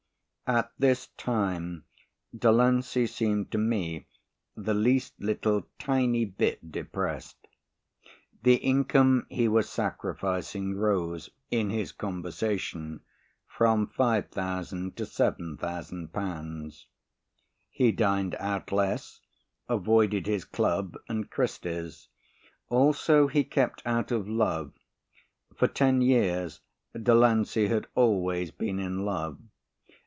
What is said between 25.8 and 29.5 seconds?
years, Delancey had always been in love.